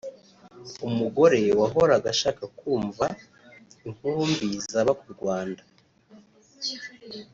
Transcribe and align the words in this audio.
umugore 0.87 1.39
wahoraga 1.59 2.07
ashaka 2.15 2.43
kumva 2.59 3.05
inkuru 3.87 4.19
mbi 4.31 4.49
zaba 4.71 4.91
ku 4.99 5.07
Rwanda 5.15 5.63